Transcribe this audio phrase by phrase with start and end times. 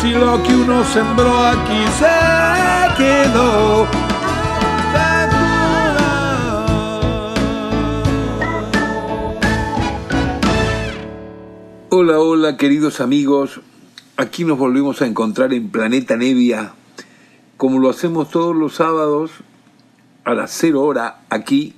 [0.00, 3.86] si lo que uno sembró aquí se quedó.
[11.90, 13.60] Hola, hola queridos amigos,
[14.16, 16.74] aquí nos volvemos a encontrar en Planeta Nevia,
[17.56, 19.32] como lo hacemos todos los sábados
[20.24, 21.74] a las 0 hora aquí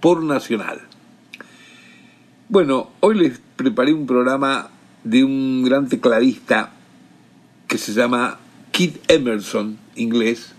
[0.00, 0.82] por Nacional.
[2.50, 4.68] Bueno, hoy les preparé un programa
[5.04, 6.75] de un gran tecladista
[7.66, 8.38] que se llama
[8.70, 10.52] Kid Emerson, inglés.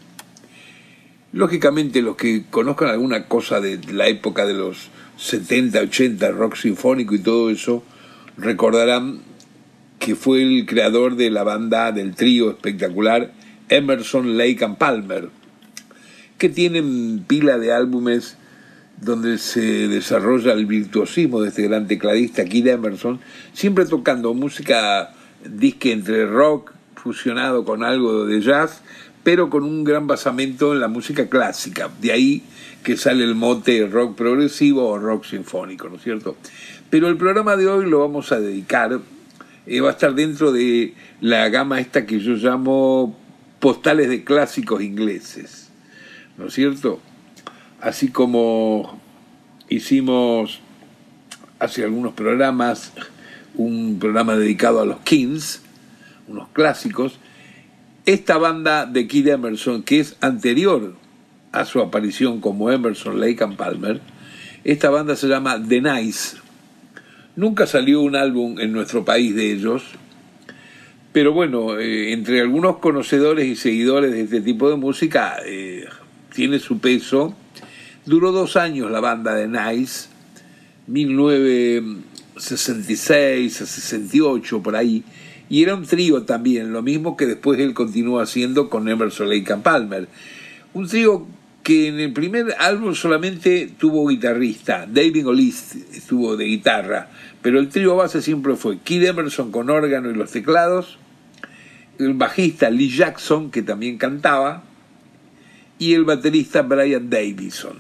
[1.32, 7.16] Lógicamente los que conozcan alguna cosa de la época de los 70, 80, rock sinfónico
[7.16, 7.84] y todo eso,
[8.38, 9.20] recordarán
[10.00, 13.34] que fue el creador de la banda del trío espectacular
[13.70, 15.30] Emerson, Lake and Palmer,
[16.38, 18.38] que tienen pila de álbumes
[19.02, 23.20] donde se desarrolla el virtuosismo de este gran tecladista Kid Emerson,
[23.54, 25.14] siempre tocando música
[25.46, 26.74] disque entre rock,
[27.08, 28.82] fusionado con algo de jazz,
[29.24, 31.90] pero con un gran basamento en la música clásica.
[32.02, 32.44] De ahí
[32.84, 36.36] que sale el mote rock progresivo o rock sinfónico, ¿no es cierto?
[36.90, 39.00] Pero el programa de hoy lo vamos a dedicar,
[39.66, 43.18] eh, va a estar dentro de la gama esta que yo llamo
[43.60, 45.70] postales de clásicos ingleses,
[46.38, 47.00] ¿no es cierto?
[47.80, 49.00] Así como
[49.70, 50.60] hicimos
[51.60, 52.94] hace algunos programas
[53.58, 55.62] un programa dedicado a los Kings,
[56.28, 57.20] unos clásicos,
[58.06, 60.96] esta banda de Kid Emerson, que es anterior
[61.52, 64.02] a su aparición como Emerson, Lake and Palmer,
[64.64, 66.38] esta banda se llama The Nice.
[67.36, 69.84] Nunca salió un álbum en nuestro país de ellos,
[71.14, 75.86] pero bueno, eh, entre algunos conocedores y seguidores de este tipo de música eh,
[76.34, 77.36] tiene su peso.
[78.06, 80.10] Duró dos años la banda de Nice,
[80.88, 85.04] 1966 a 68 por ahí,
[85.50, 89.54] y era un trío también, lo mismo que después él continuó haciendo con Emerson Lake
[89.54, 90.08] and Palmer.
[90.74, 91.26] Un trío
[91.64, 97.10] que en el primer álbum solamente tuvo guitarrista, David O'List estuvo de guitarra,
[97.42, 100.98] pero el trío base siempre fue Kid Emerson con órgano y los teclados,
[102.00, 104.64] el bajista Lee Jackson, que también cantaba,
[105.80, 107.78] y el baterista Brian Davison.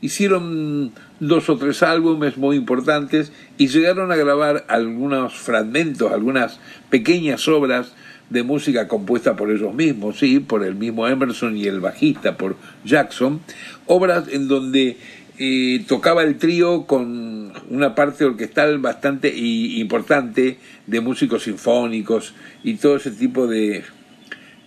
[0.00, 6.58] Hicieron dos o tres álbumes muy importantes y llegaron a grabar algunos fragmentos, algunas
[6.88, 7.92] pequeñas obras
[8.30, 12.56] de música compuesta por ellos mismos, sí, por el mismo Emerson y el bajista, por
[12.84, 13.40] Jackson,
[13.86, 14.96] obras en donde
[15.38, 22.96] eh, tocaba el trío con una parte orquestal bastante importante de músicos sinfónicos y todo
[22.96, 23.82] ese tipo de,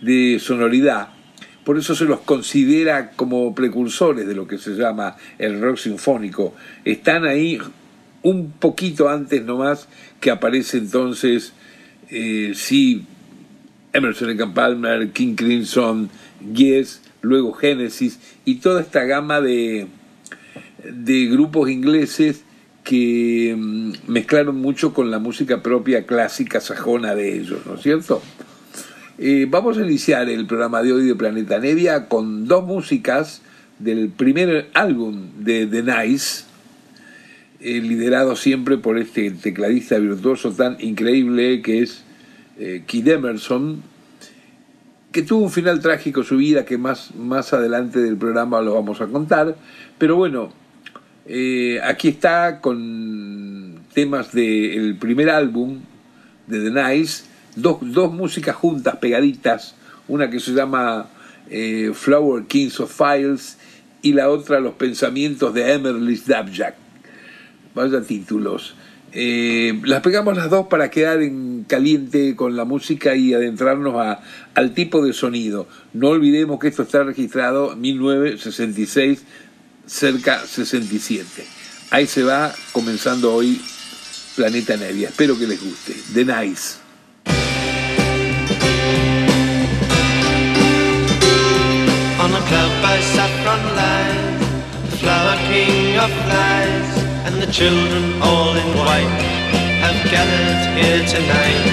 [0.02, 1.13] de sonoridad
[1.64, 6.54] por eso se los considera como precursores de lo que se llama el rock sinfónico.
[6.84, 7.58] Están ahí
[8.22, 9.88] un poquito antes nomás
[10.20, 11.52] que aparece entonces,
[12.10, 13.04] eh, sí,
[13.92, 16.10] Emerson and Palmer, King Crimson,
[16.52, 19.86] Yes, luego Genesis y toda esta gama de,
[20.84, 22.44] de grupos ingleses
[22.82, 28.22] que mm, mezclaron mucho con la música propia clásica sajona de ellos, ¿no es cierto?
[29.16, 33.42] Eh, vamos a iniciar el programa de hoy de Planeta Nevia con dos músicas
[33.78, 36.42] del primer álbum de The Nice,
[37.60, 42.02] eh, liderado siempre por este tecladista virtuoso tan increíble que es
[42.58, 43.82] eh, Kid Emerson,
[45.12, 49.00] que tuvo un final trágico su vida que más, más adelante del programa lo vamos
[49.00, 49.56] a contar,
[49.96, 50.52] pero bueno,
[51.84, 55.78] aquí está con temas del primer álbum
[56.48, 59.74] de The Nice, dos, dos músicas juntas, pegaditas,
[60.08, 61.08] una que se llama
[61.50, 63.58] eh, Flower Kings of Files
[64.02, 66.74] y la otra Los pensamientos de Emerly Dabjack.
[67.74, 68.74] Vaya títulos.
[69.16, 74.20] Eh, las pegamos las dos para quedar en caliente con la música y adentrarnos a,
[74.54, 75.68] al tipo de sonido.
[75.92, 79.22] No olvidemos que esto está registrado en 1966,
[79.86, 81.24] cerca 67.
[81.90, 83.60] Ahí se va comenzando hoy
[84.34, 85.08] Planeta Nevia.
[85.08, 85.94] Espero que les guste.
[86.12, 86.83] The Nice.
[92.94, 94.40] by saffron lies,
[94.90, 96.90] the flower king of flies,
[97.26, 99.18] and the children all in white
[99.82, 101.66] have gathered here tonight.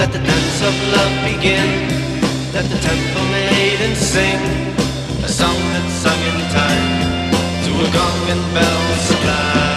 [0.00, 1.68] Let the dance of love begin.
[2.52, 4.40] Let the temple maiden sing
[5.24, 6.86] a song that's sung in time
[7.64, 9.69] to a gong and bell sublime.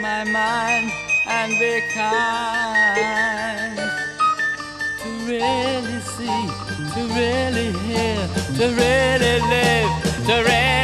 [0.00, 0.90] my mind
[1.26, 3.76] and be kind.
[5.02, 6.48] To really see,
[6.94, 9.90] to really hear, to really live,
[10.26, 10.75] to really.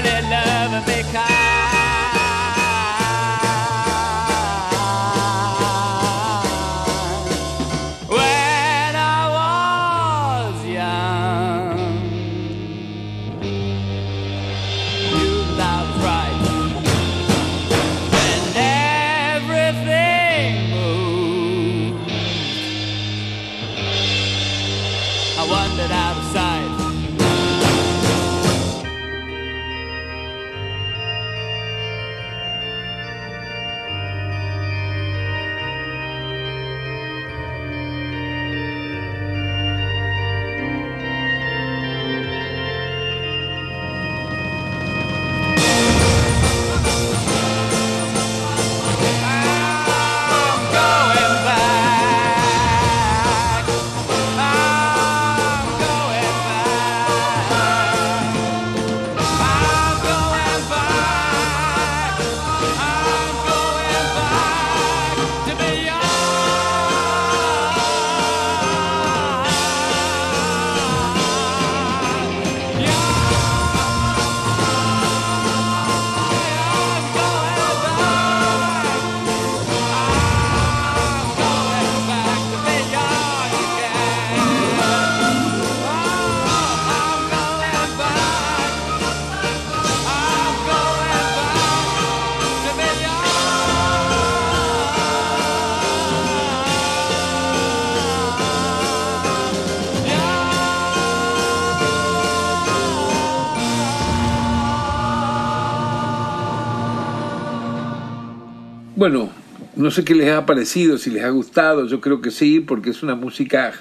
[109.02, 109.30] Bueno,
[109.74, 112.90] no sé qué les ha parecido, si les ha gustado, yo creo que sí, porque
[112.90, 113.72] es una música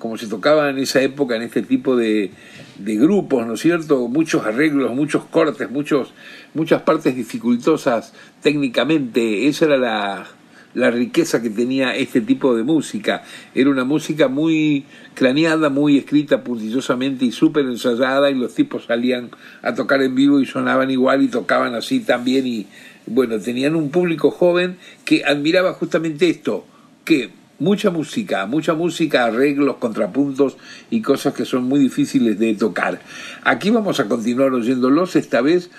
[0.00, 2.32] como se tocaba en esa época en este tipo de,
[2.76, 4.08] de grupos, ¿no es cierto?
[4.08, 6.12] Muchos arreglos, muchos cortes, muchos,
[6.54, 8.12] muchas partes dificultosas
[8.42, 9.46] técnicamente.
[9.46, 10.26] Esa era la,
[10.74, 13.22] la riqueza que tenía este tipo de música.
[13.54, 14.84] Era una música muy
[15.14, 19.30] craneada, muy escrita puntillosamente y súper ensayada y los tipos salían
[19.62, 22.66] a tocar en vivo y sonaban igual y tocaban así también y
[23.10, 26.64] bueno, tenían un público joven que admiraba justamente esto,
[27.04, 30.56] que mucha música, mucha música, arreglos, contrapuntos
[30.90, 33.00] y cosas que son muy difíciles de tocar.
[33.42, 35.70] Aquí vamos a continuar oyéndolos, esta vez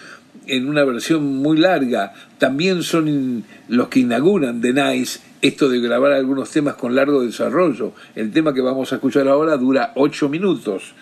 [0.47, 2.13] en una versión muy larga.
[2.37, 7.93] También son los que inauguran The Nice esto de grabar algunos temas con largo desarrollo.
[8.15, 10.93] El tema que vamos a escuchar ahora dura ocho minutos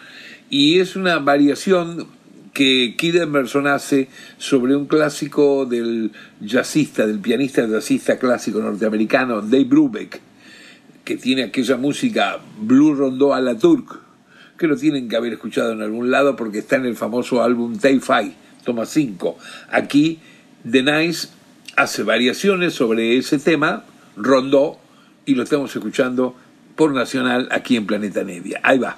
[0.50, 2.08] y es una variación
[2.58, 4.08] que Kid Emerson hace
[4.40, 6.12] sobre un clásico del
[6.42, 10.20] jazzista, del pianista jazzista clásico norteamericano Dave Brubeck
[11.04, 14.00] que tiene aquella música Blue Rondo a la Turk,
[14.58, 17.78] que lo tienen que haber escuchado en algún lado porque está en el famoso álbum
[17.78, 18.34] Tay Five,
[18.66, 19.38] toma 5.
[19.70, 20.20] Aquí
[20.68, 21.28] The Nice
[21.76, 23.86] hace variaciones sobre ese tema,
[24.16, 24.80] Rondó,
[25.28, 26.36] y lo estamos escuchando
[26.76, 28.62] por Nacional aquí en Planeta Nevia.
[28.64, 28.98] Ahí va.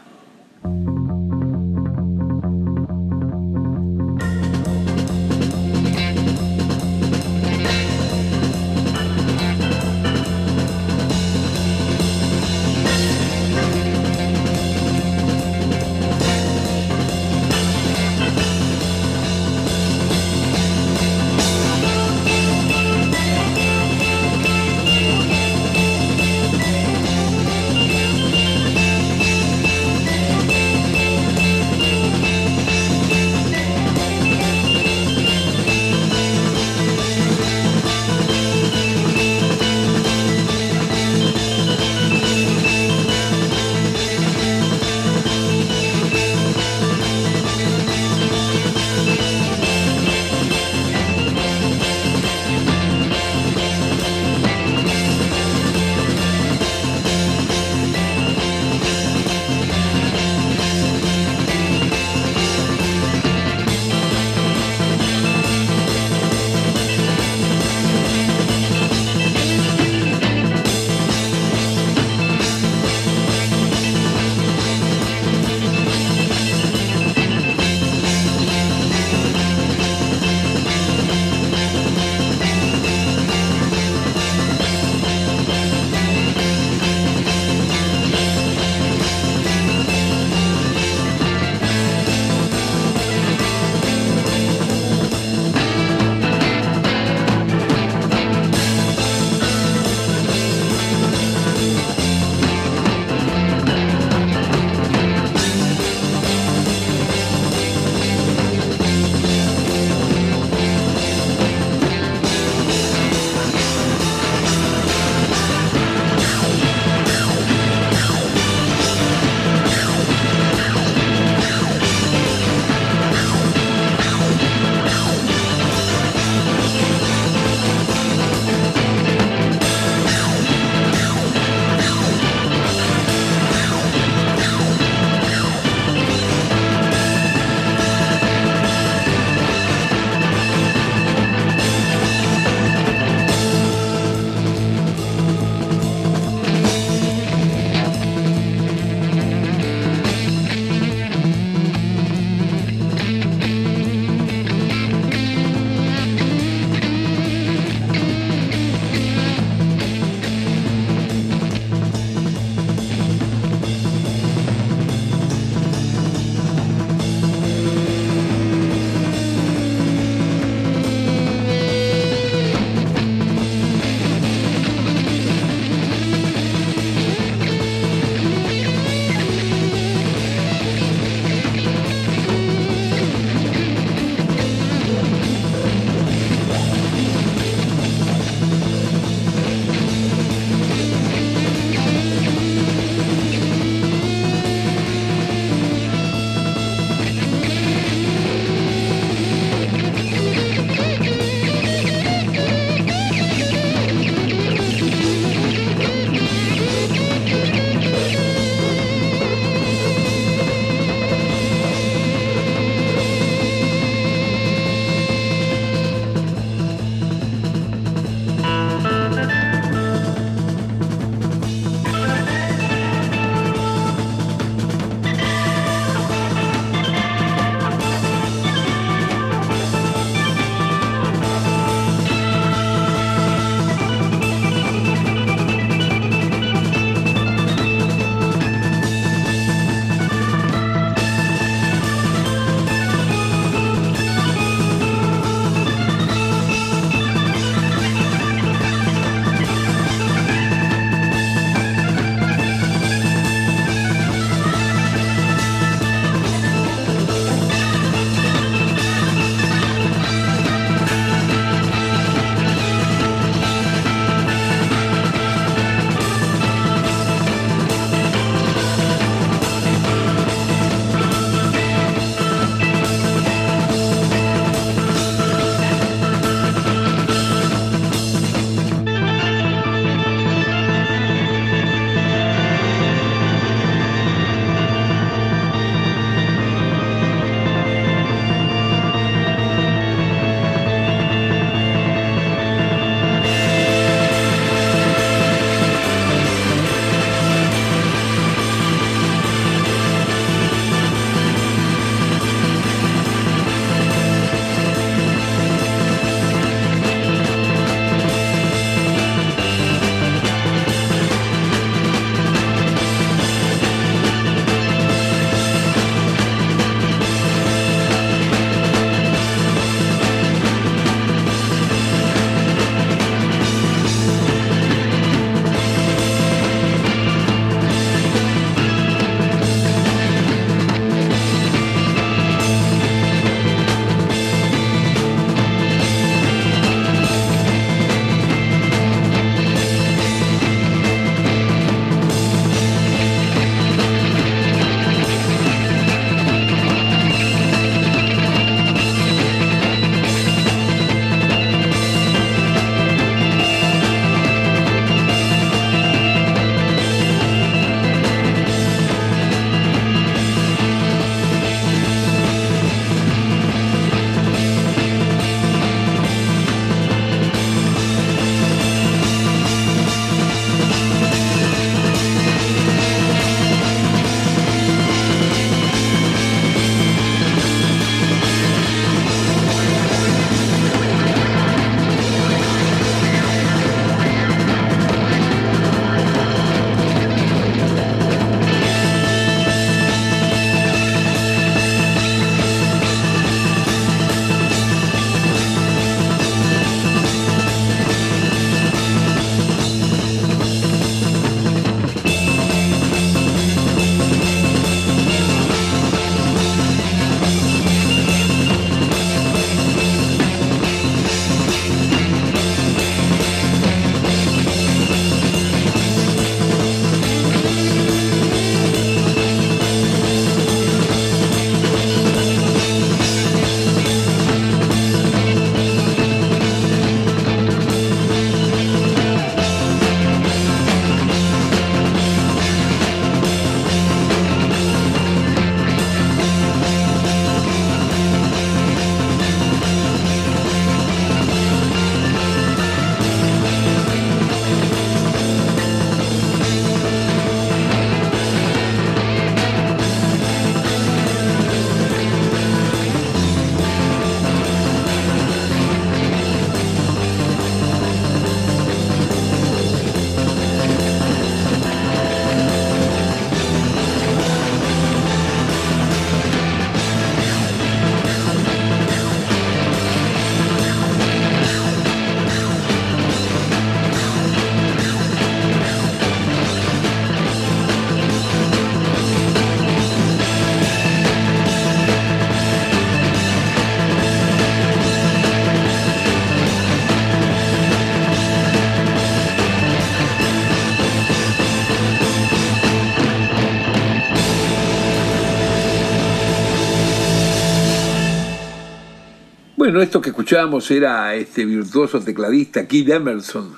[499.69, 503.53] Bueno, esto que escuchábamos era este virtuoso tecladista Keith Emerson,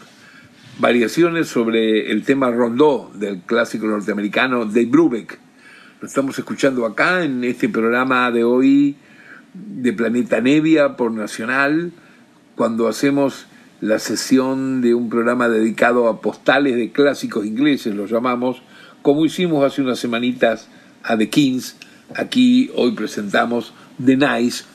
[0.78, 5.40] variaciones sobre el tema rondó del clásico norteamericano Dave Brubeck.
[6.02, 8.98] Lo estamos escuchando acá en este programa de hoy
[9.54, 11.94] de Planeta Nevia por Nacional,
[12.58, 13.46] cuando hacemos
[13.80, 18.62] la sesión de un programa dedicado a postales de clásicos ingleses, lo llamamos,
[19.02, 20.68] como hicimos hace unas semanitas
[21.04, 21.78] a The Kings.
[22.14, 23.74] Aquí hoy presentamos
[24.06, 24.66] The Nice,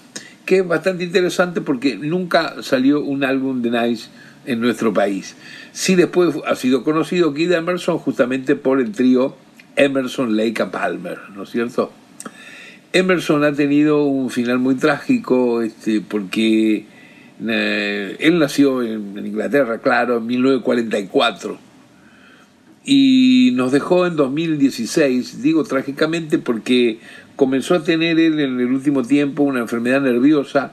[0.47, 4.09] que es bastante interesante porque nunca salió un álbum de Nice
[4.47, 5.37] en nuestro país.
[5.73, 9.37] Sí después ha sido conocido Kid Emerson justamente por el trío
[9.75, 11.93] Emerson, Lake and Palmer, ¿no es cierto?
[12.93, 16.87] Emerson ha tenido un final muy trágico este, porque
[17.47, 21.67] eh, él nació en, en Inglaterra, claro, en 1944
[22.89, 27.01] y nos dejó en 2016, digo trágicamente porque
[27.37, 30.73] comenzó a tener él en el último tiempo una enfermedad nerviosa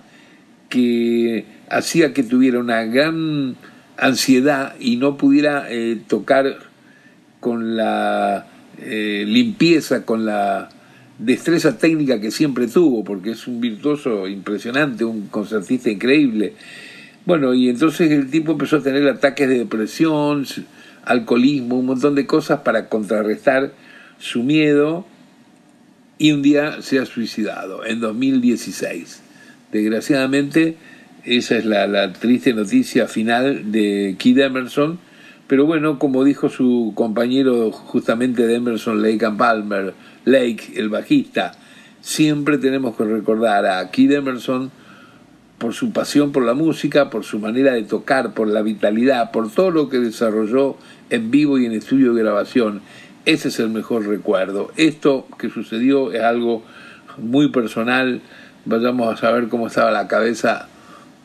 [0.69, 3.55] que hacía que tuviera una gran
[3.97, 6.57] ansiedad y no pudiera eh, tocar
[7.39, 8.47] con la
[8.79, 10.69] eh, limpieza, con la
[11.19, 16.53] destreza técnica que siempre tuvo, porque es un virtuoso impresionante, un concertista increíble.
[17.25, 20.45] Bueno, y entonces el tipo empezó a tener ataques de depresión,
[21.05, 23.71] alcoholismo, un montón de cosas para contrarrestar
[24.17, 25.05] su miedo
[26.17, 29.21] y un día se ha suicidado en 2016.
[29.71, 30.77] Desgraciadamente,
[31.25, 34.99] esa es la, triste noticia final de Kid Emerson,
[35.47, 39.93] pero bueno, como dijo su compañero justamente de Emerson, Lake and Palmer,
[40.25, 41.53] Lake, el bajista,
[42.01, 44.71] siempre tenemos que recordar a Kid Emerson
[45.57, 49.49] por su pasión por la música, por su manera de tocar, por la vitalidad, por
[49.49, 50.75] todo lo que desarrolló
[51.09, 52.81] en vivo y en estudio de grabación.
[53.25, 54.71] Ese es el mejor recuerdo.
[54.75, 56.63] Esto que sucedió es algo
[57.17, 58.21] muy personal.
[58.65, 60.67] Vayamos a saber cómo estaba la cabeza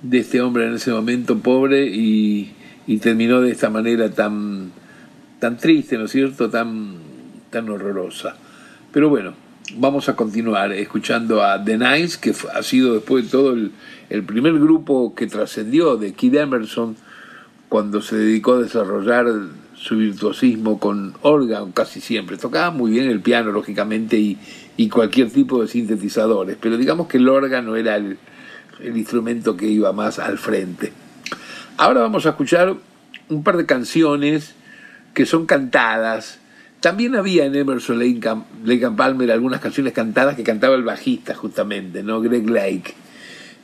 [0.02, 2.54] de este hombre en ese momento pobre y,
[3.02, 4.70] terminó de esta manera tan,
[5.40, 6.48] tan triste, ¿no es cierto?
[6.48, 6.94] Tan,
[7.50, 8.36] tan horrorosa.
[8.92, 9.34] Pero bueno,
[9.76, 13.72] vamos a continuar escuchando a The Nice, que ha sido después de todo el,
[14.08, 16.96] el primer grupo que trascendió de Kid Emerson
[17.68, 19.26] cuando se dedicó a desarrollar
[19.78, 22.36] su virtuosismo con órgano casi siempre.
[22.36, 24.38] Tocaba muy bien el piano, lógicamente, y,
[24.76, 28.18] y cualquier tipo de sintetizadores, pero digamos que el órgano era el,
[28.80, 30.92] el instrumento que iba más al frente.
[31.76, 32.74] Ahora vamos a escuchar
[33.28, 34.54] un par de canciones
[35.14, 36.40] que son cantadas.
[36.80, 42.20] También había en Emerson Lake Palmer algunas canciones cantadas que cantaba el bajista justamente, ¿no?
[42.20, 42.94] Greg Lake.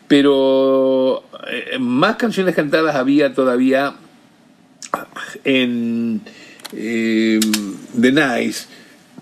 [0.08, 3.94] Pero eh, más canciones cantadas había todavía
[5.44, 6.20] en
[6.72, 7.40] eh,
[8.00, 8.66] The Nice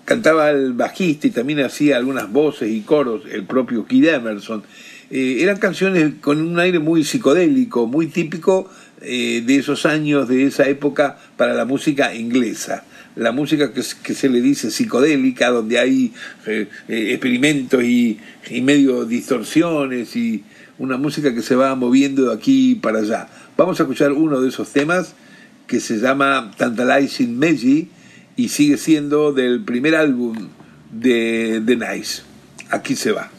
[0.05, 4.63] cantaba el bajista y también hacía algunas voces y coros el propio Kid Emerson.
[5.09, 8.69] Eh, eran canciones con un aire muy psicodélico, muy típico
[9.01, 12.83] eh, de esos años, de esa época para la música inglesa.
[13.15, 16.13] La música que, se le dice psicodélica, donde hay
[16.87, 18.17] experimentos y,
[18.49, 20.43] y medio distorsiones y
[20.79, 23.27] una música que se va moviendo de aquí para allá.
[23.55, 25.13] Vamos a escuchar uno de esos temas
[25.67, 27.87] que se llama Tantalizing Magic
[28.35, 30.49] y sigue siendo del primer álbum
[30.91, 32.23] de The Nice.
[32.69, 33.29] Aquí se va.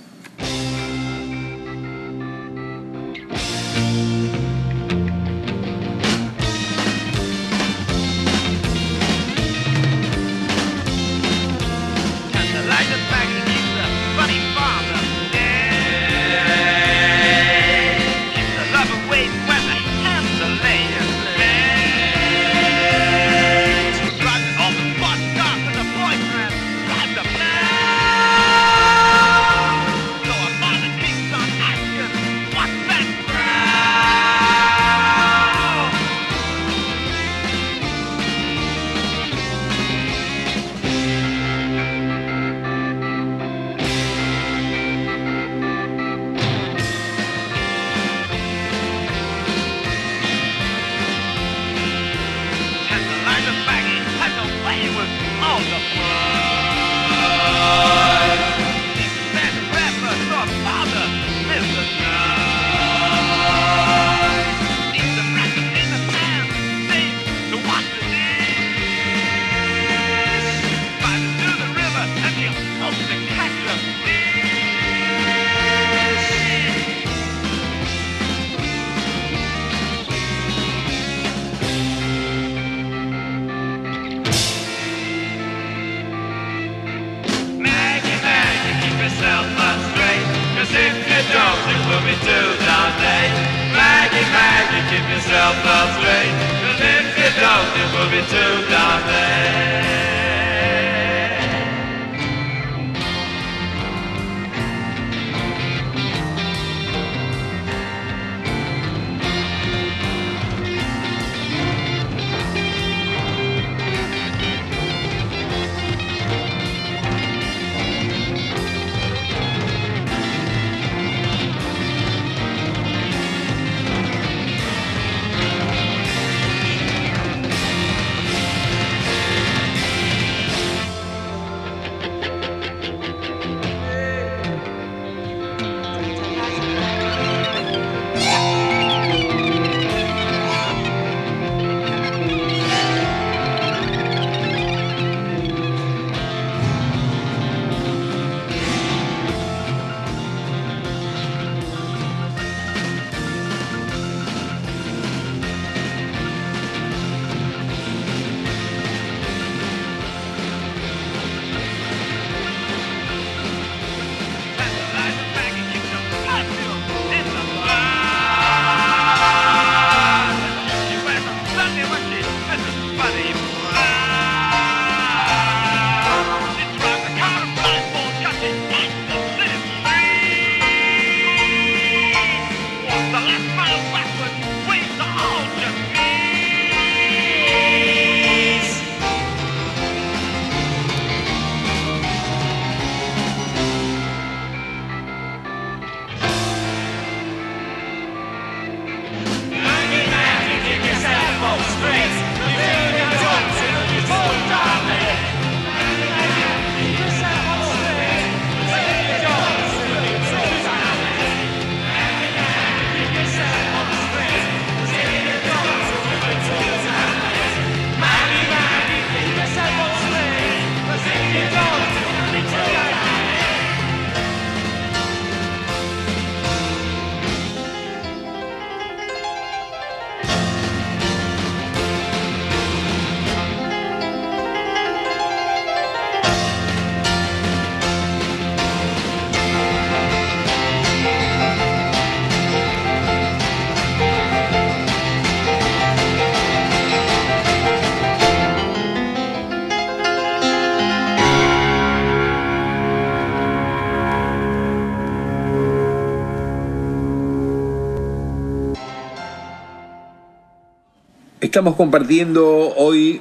[261.55, 263.21] Estamos compartiendo hoy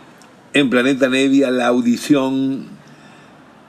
[0.56, 2.66] en Planeta Nevia la audición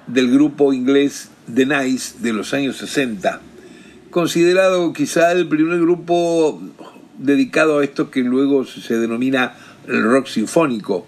[0.07, 3.42] del grupo inglés The Nice de los años 60,
[4.09, 6.62] considerado quizá el primer grupo
[7.18, 9.55] dedicado a esto que luego se denomina
[9.87, 11.07] el rock sinfónico.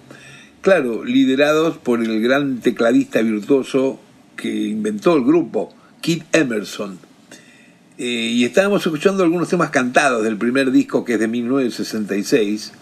[0.61, 3.99] Claro, liderados por el gran tecladista virtuoso
[4.37, 6.99] que inventó el grupo, Kit Emerson.
[7.97, 12.73] Eh, y estábamos escuchando algunos temas cantados del primer disco que es de 1966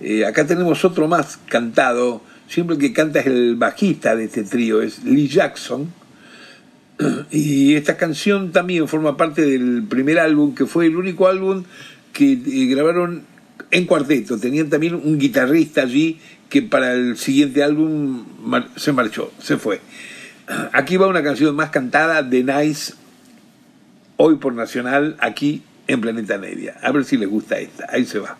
[0.00, 4.82] eh, acá tenemos otro más cantado, siempre que canta es el bajista de este trío,
[4.82, 5.92] es Lee Jackson.
[7.30, 11.64] Y esta canción también forma parte del primer álbum, que fue el único álbum
[12.12, 13.22] que eh, grabaron
[13.70, 14.38] en cuarteto.
[14.38, 18.24] Tenían también un guitarrista allí que para el siguiente álbum
[18.76, 19.80] se marchó, se fue.
[20.72, 22.94] Aquí va una canción más cantada de Nice,
[24.16, 26.76] hoy por Nacional, aquí en Planeta Media.
[26.82, 27.86] A ver si les gusta esta.
[27.90, 28.36] Ahí se va.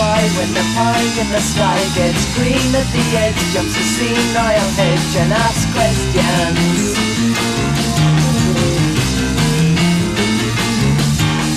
[0.00, 4.70] Why when the pie in the sky gets green at the edge jumps a senile
[4.80, 6.96] hedge and asks questions.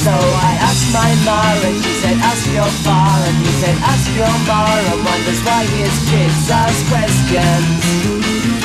[0.03, 4.08] So I asked my ma and she said ask your pa and he said ask
[4.19, 8.62] your ma and wonders why his kids ask questions.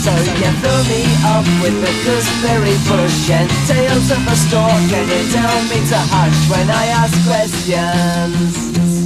[0.00, 4.72] So you fill me up with the gooseberry bush and tales of a stork.
[4.96, 8.99] And you tell me to hush when I ask questions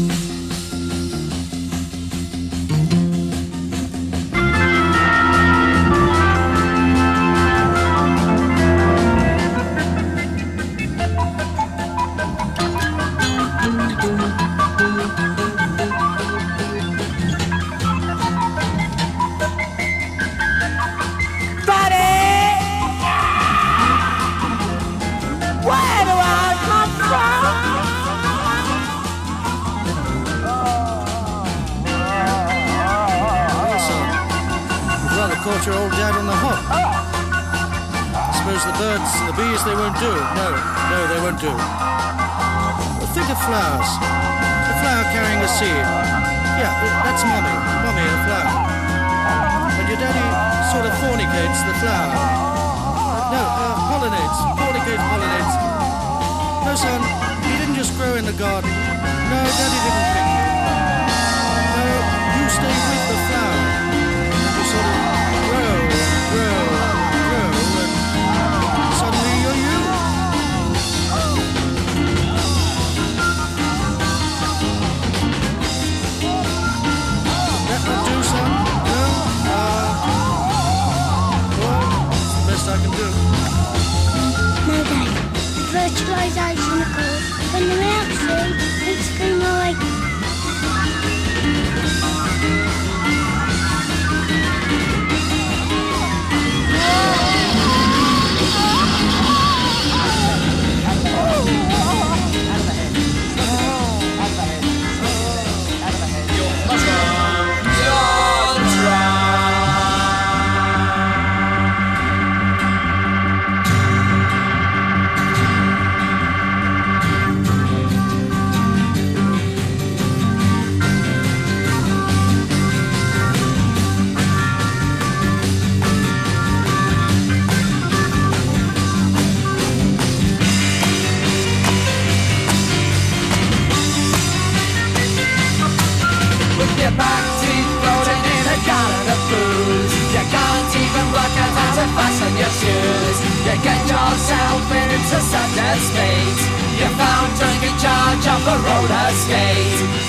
[35.45, 36.57] caught your old dad on the hop.
[36.73, 40.09] I suppose the birds and the bees, they won't do.
[40.09, 40.49] No,
[40.89, 41.53] no, they won't do.
[41.53, 43.91] But think of flowers.
[44.01, 45.85] A flower carrying a seed.
[46.57, 46.73] Yeah,
[47.05, 47.21] that's.
[47.29, 48.57] Mommy and a flower.
[49.69, 50.25] And your daddy
[50.73, 52.17] sort of fornicates the flower.
[53.29, 54.41] No, uh, pollinates.
[54.57, 55.55] Fornicates, pollinates.
[56.65, 57.05] No, son,
[57.45, 58.73] he didn't just grow in the garden.
[58.73, 60.41] No, daddy didn't pick you.
[61.77, 61.85] No,
[62.33, 62.94] you stay
[85.95, 88.05] fertilization occurs when the male
[88.83, 89.94] eggs bring like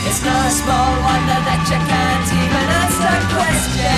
[0.07, 3.95] It's no small wonder that you can't even answer questions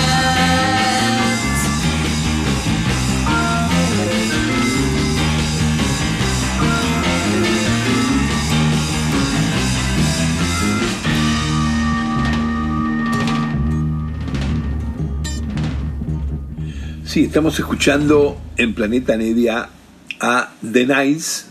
[17.04, 19.70] Sí, estamos escuchando en Planeta Nevia
[20.20, 21.46] a The Nice,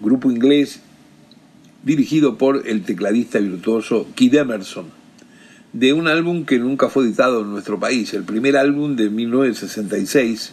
[0.00, 0.80] grupo inglés
[1.82, 4.86] dirigido por el tecladista virtuoso Keith Emerson,
[5.72, 10.52] de un álbum que nunca fue editado en nuestro país, el primer álbum de 1966,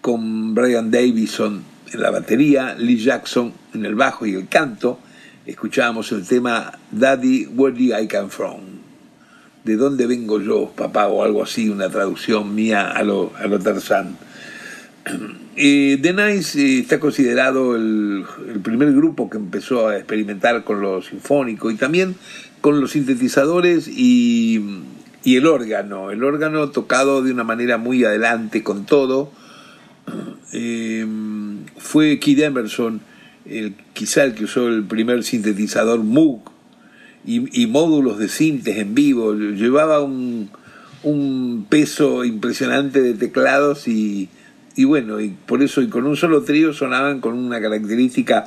[0.00, 4.98] con Brian Davison en la batería, Lee Jackson en el bajo y el canto,
[5.46, 8.60] escuchábamos el tema Daddy, Where Did I Come From?
[9.64, 11.08] ¿De dónde vengo yo, papá?
[11.08, 14.16] O algo así, una traducción mía a lo, a lo Tarzán.
[15.58, 18.26] Eh, The Nice eh, está considerado el,
[18.62, 22.14] primer grupo que empezó a experimentar con lo sinfónico y también
[22.60, 24.62] con los sintetizadores y,
[25.24, 26.10] el órgano.
[26.10, 29.32] El órgano tocado de una manera muy adelante con todo.
[30.52, 31.06] Eh,
[31.78, 33.00] fue Keith Emerson,
[33.46, 36.52] el, quizá el que usó el primer sintetizador Moog
[37.24, 39.34] y, módulos de sintes en vivo.
[39.34, 44.28] Llevaba un peso impresionante de teclados y,
[44.76, 48.46] y bueno, y por eso y con un solo trío sonaban con una característica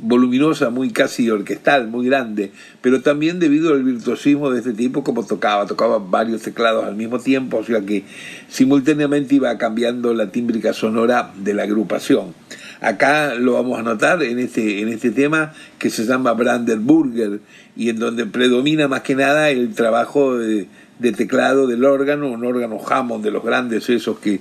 [0.00, 5.24] voluminosa, muy casi orquestal, muy grande, pero también debido al virtuosismo de este tipo como
[5.24, 8.02] tocaba, tocaba varios teclados al mismo tiempo, o sea que
[8.48, 12.34] simultáneamente iba cambiando la tímbrica sonora de la agrupación.
[12.80, 17.40] Acá lo vamos a notar en este, en este tema que se llama Brandenburger
[17.76, 20.66] y en donde predomina más que nada el trabajo de,
[20.98, 24.40] de teclado del órgano, un órgano Hammond de los grandes esos que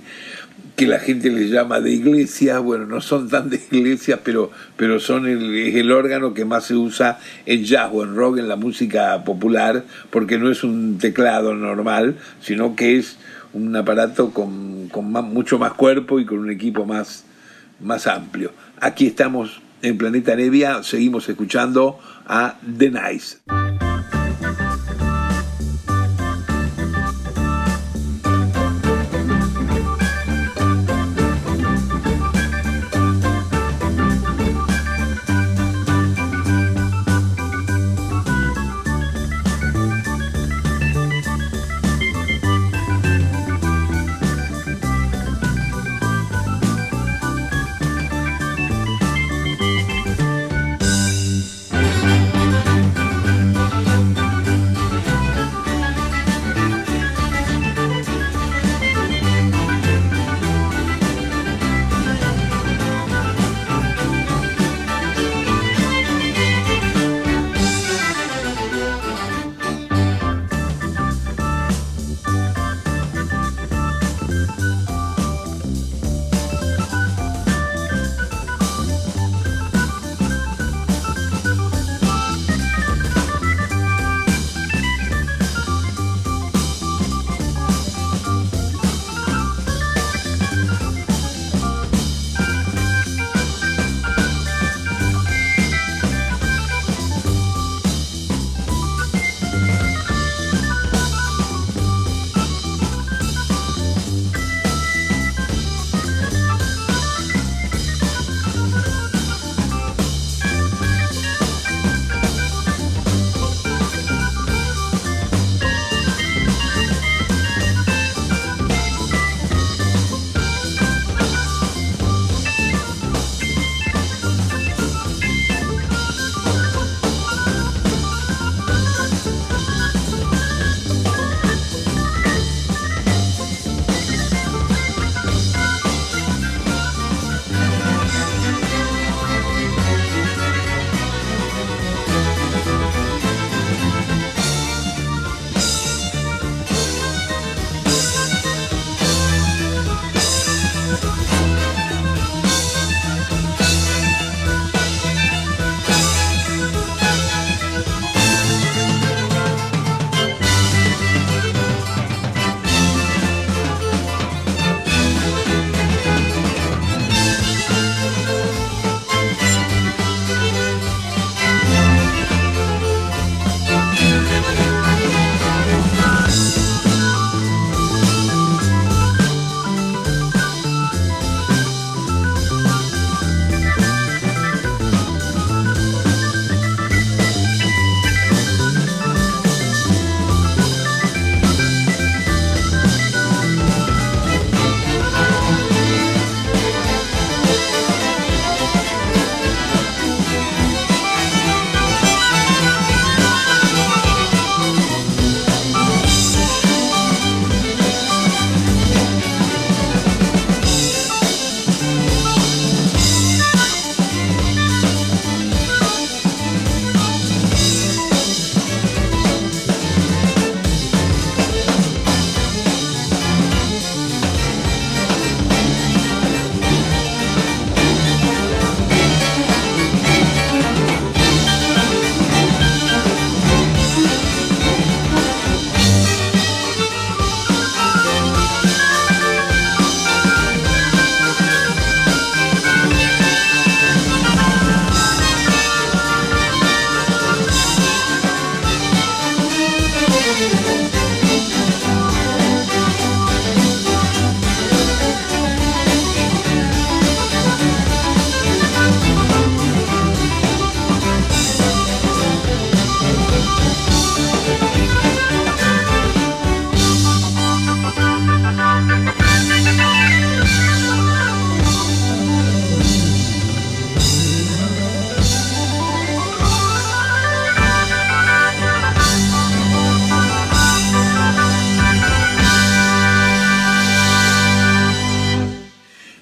[0.80, 5.00] que la gente les llama de iglesia, bueno, no son tan de iglesia, pero, pero
[5.02, 8.48] son el, es el órgano que más se usa en jazz o en rock, en
[8.48, 13.18] la música popular, porque no es un teclado normal, sino que es
[13.52, 17.26] un aparato con, con más- mucho más cuerpo y con un equipo más,
[17.82, 18.54] más amplio.
[18.80, 23.38] Aquí estamos en Planeta Nevia, seguimos escuchando a The Nice.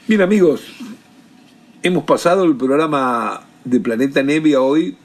[0.08, 0.62] Bien amigos,
[1.84, 4.96] hemos pasado el programa de Planeta Nevia hoy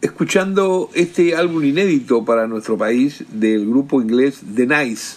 [0.00, 5.16] escuchando este álbum inédito para nuestro país del grupo inglés The Nice,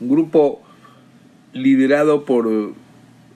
[0.00, 0.62] un grupo
[1.52, 2.74] liderado por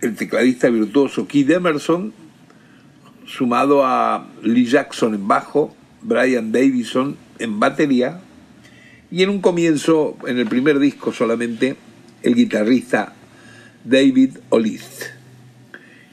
[0.00, 2.12] el tecladista virtuoso Keith Emerson,
[3.24, 8.20] sumado a Lee Jackson en bajo, Brian Davison en batería
[9.12, 11.76] y en un comienzo, en el primer disco solamente,
[12.24, 13.14] el guitarrista
[13.84, 15.04] David Olist.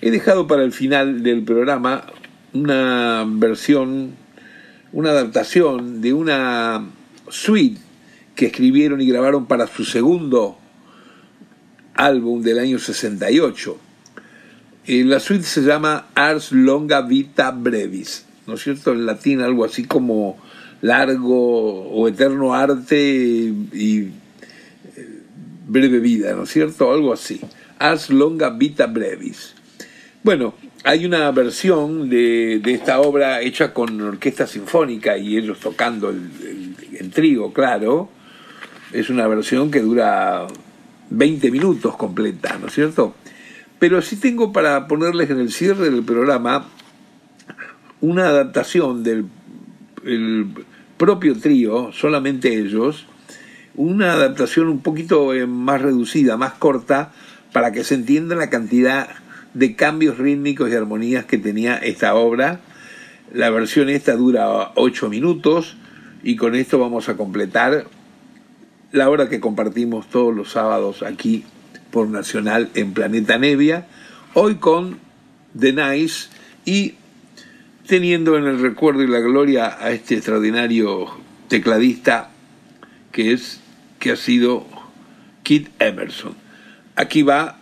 [0.02, 2.06] He dejado para el final del programa
[2.54, 4.16] una versión,
[4.94, 6.86] una adaptación de una
[7.30, 7.80] suite
[8.36, 10.58] que escribieron y grabaron para su segundo
[11.96, 13.78] álbum del año 68.
[14.88, 18.92] Eh, la suite se llama Ars Longa Vita Brevis, ¿no es cierto?
[18.92, 20.38] En latín algo así como
[20.82, 24.12] largo o eterno arte y
[25.68, 26.92] breve vida, ¿no es cierto?
[26.92, 27.42] Algo así.
[27.80, 29.56] Ars Longa Vita Brevis.
[30.24, 36.10] Bueno, hay una versión de, de esta obra hecha con orquesta sinfónica y ellos tocando
[36.10, 38.10] el, el, trío, claro.
[38.92, 40.48] Es una versión que dura
[41.10, 43.16] 20 minutos completa, ¿no es cierto?
[43.80, 46.68] Pero sí tengo para ponerles en el cierre del programa
[48.02, 49.26] una adaptación del
[50.06, 50.48] el
[50.98, 53.06] propio trío, solamente ellos,
[53.78, 57.12] una adaptación un poquito eh, más reducida, más corta,
[57.52, 59.08] para que se entienda la cantidad
[59.54, 62.60] de cambios rítmicos y armonías que tenía esta obra.
[63.34, 65.78] La versión esta dura 8 minutos
[66.24, 67.86] y con esto vamos a completar
[68.92, 71.44] la hora que compartimos todos los sábados aquí
[71.92, 73.88] por Nacional en Planeta Nevia,
[74.34, 75.00] hoy con
[75.58, 76.30] The Nice
[76.66, 76.96] y
[77.88, 81.10] teniendo en el recuerdo y la gloria a este extraordinario
[81.48, 82.32] tecladista
[83.12, 83.62] que es
[84.00, 84.66] que ha sido
[85.44, 86.36] Kit Emerson.
[86.96, 87.58] Aquí va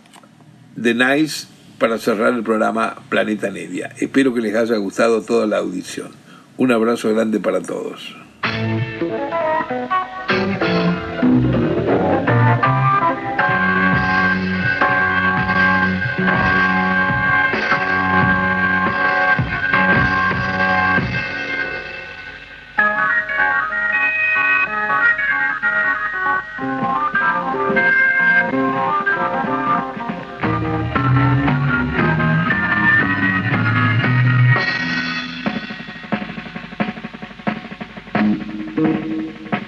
[0.82, 3.92] The Nice para cerrar el programa Planeta Nevia.
[4.00, 6.12] Espero que les haya gustado toda la audición.
[6.58, 8.16] Un abrazo grande para todos.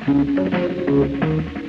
[0.08, 1.65] Música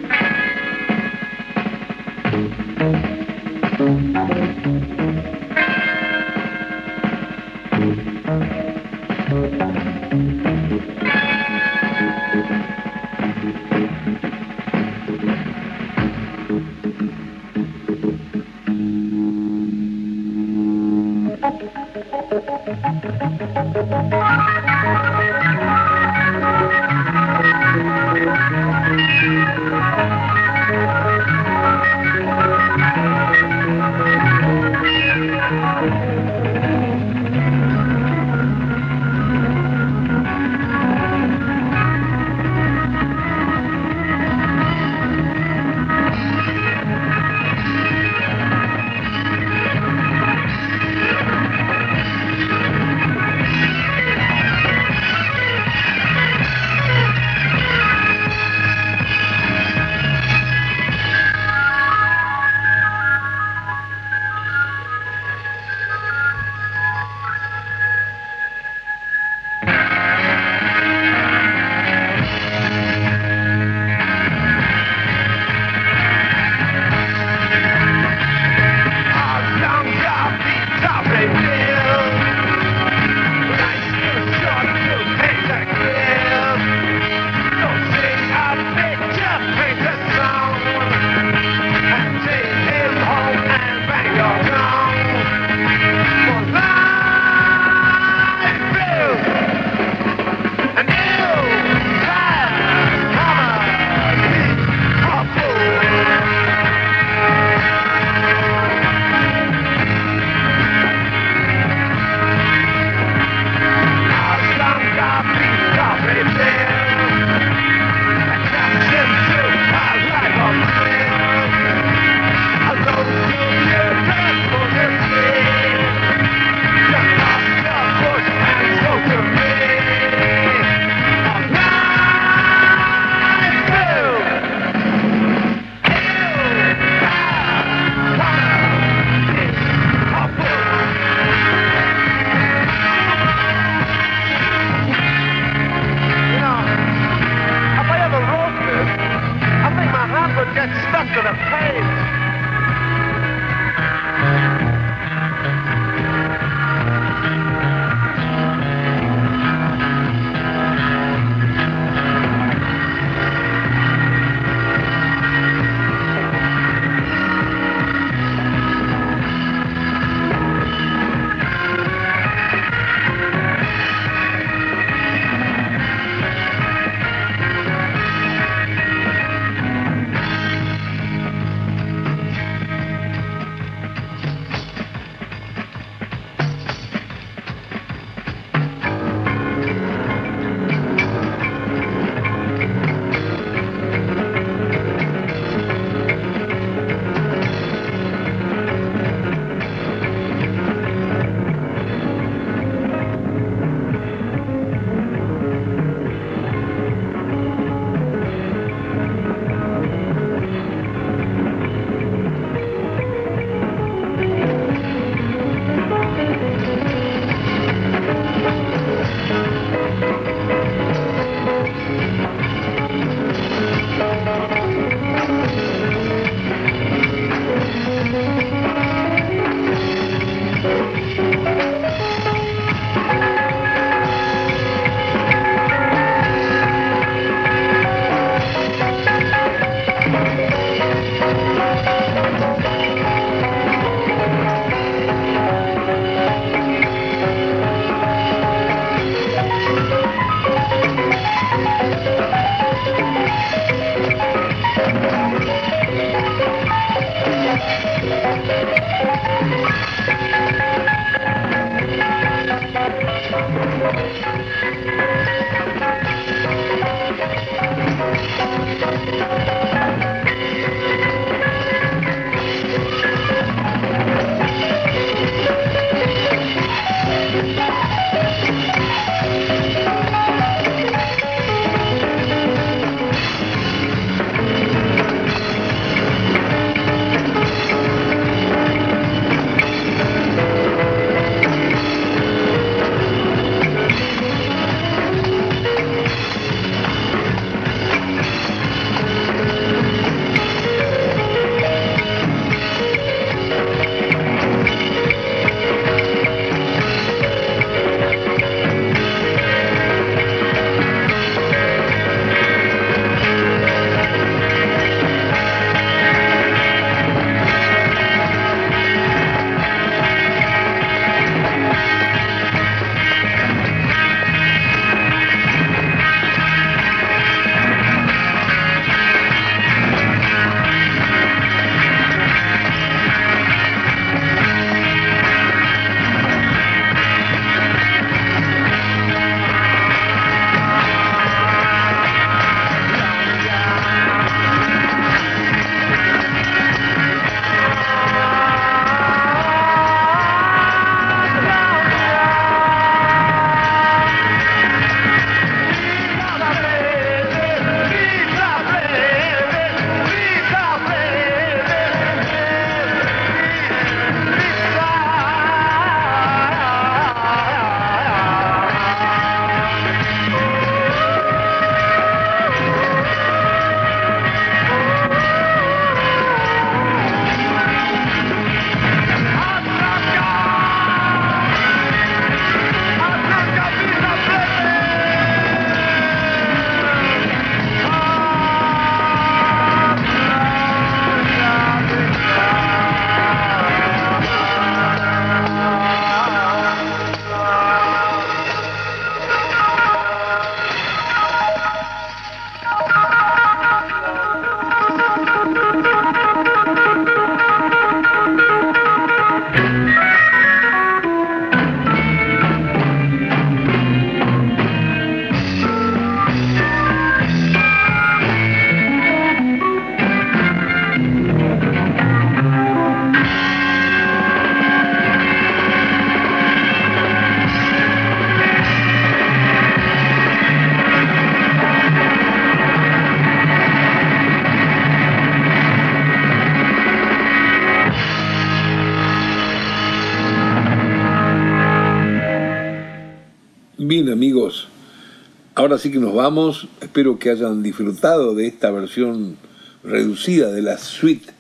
[445.66, 446.68] ahora sí que nos vamos.
[446.80, 449.36] Espero que hayan disfrutado de esta versión
[449.82, 451.32] reducida de la suite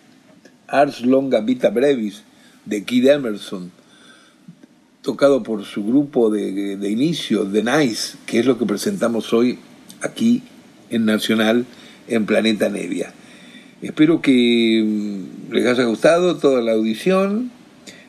[0.66, 2.24] Ars Longa Vita Brevis
[2.64, 3.70] de Kid Emerson,
[5.02, 9.60] tocado por su grupo de, de inicio, The Nice, que es lo que presentamos hoy
[10.00, 10.42] aquí
[10.90, 11.64] en Nacional,
[12.08, 13.12] en Planeta Nevia.
[13.80, 17.52] Espero que mm, les haya gustado toda la audición.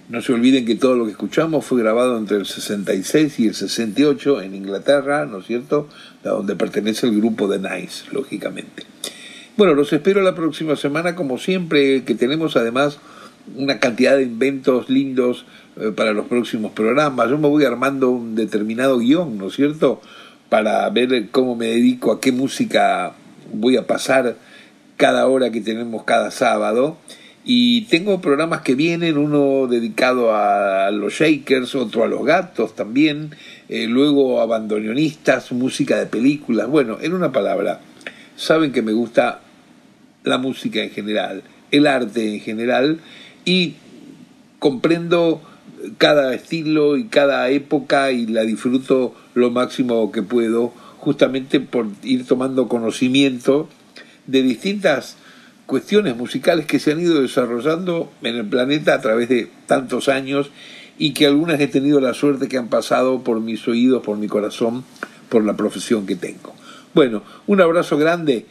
[0.09, 3.55] No se olviden que todo lo que escuchamos fue grabado entre el 66 y el
[3.55, 5.89] 68 en Inglaterra, ¿no es cierto?
[6.23, 8.83] A donde pertenece el grupo de Nice, lógicamente.
[9.57, 12.99] Bueno, los espero la próxima semana, como siempre, que tenemos además
[13.55, 15.45] una cantidad de inventos lindos
[15.75, 17.29] eh, para los próximos programas.
[17.29, 20.01] Yo me voy armando un determinado guion, ¿no es cierto?
[20.47, 23.11] Para ver cómo me dedico, a qué música
[23.51, 24.37] voy a pasar
[24.95, 26.97] cada hora que tenemos cada sábado.
[27.49, 33.31] Y tengo programas que vienen, uno dedicado a los Shakers, otro a los gatos también,
[33.69, 34.45] eh, luego a
[35.55, 36.67] música de películas.
[36.67, 37.79] Bueno, en una palabra,
[38.35, 39.39] saben que me gusta
[40.25, 41.41] la música en general,
[41.71, 42.99] el arte en general,
[43.45, 43.75] y
[44.59, 45.41] comprendo
[45.97, 52.27] cada estilo y cada época y la disfruto lo máximo que puedo, justamente por ir
[52.27, 53.69] tomando conocimiento
[54.25, 55.16] de distintas
[55.67, 60.49] cuestiones musicales que se han ido desarrollando en el planeta a través de tantos años
[60.97, 64.27] y que algunas he tenido la suerte que han pasado por mis oídos, por mi
[64.27, 64.83] corazón,
[65.29, 66.55] por la profesión que tengo.
[66.95, 68.45] Bueno, un abrazo grande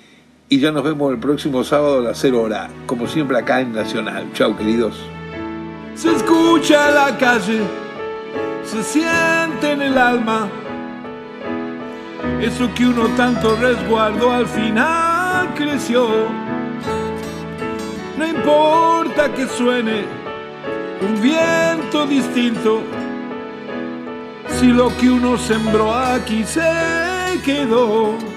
[0.49, 3.73] y ya nos vemos el próximo sábado a las 0 hora, como siempre acá en
[3.73, 4.31] Nacional.
[4.35, 4.95] Chao, queridos.
[5.95, 7.61] Se escucha en la calle,
[8.63, 10.51] se siente en el alma
[12.43, 16.07] Eso que uno tanto resguardó al final creció.
[18.17, 20.05] No importa que suene
[21.03, 22.83] un viento distinto,
[24.59, 28.36] si lo que uno sembró aquí se quedó.